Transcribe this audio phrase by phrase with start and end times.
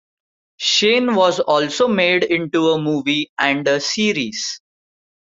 [0.57, 4.59] Shane was also made into a movie and a series.